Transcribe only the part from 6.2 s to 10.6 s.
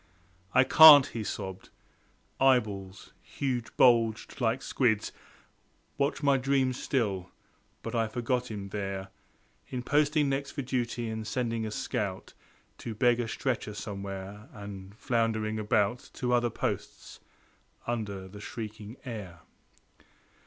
my dreams still; but I forgot him there In posting next